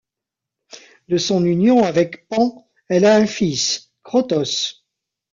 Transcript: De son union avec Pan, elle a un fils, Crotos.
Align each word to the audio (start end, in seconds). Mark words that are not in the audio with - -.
De 1.09 1.17
son 1.19 1.45
union 1.45 1.83
avec 1.83 2.27
Pan, 2.27 2.67
elle 2.89 3.05
a 3.05 3.15
un 3.17 3.27
fils, 3.27 3.91
Crotos. 4.01 4.81